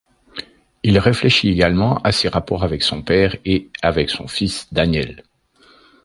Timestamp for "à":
1.97-2.11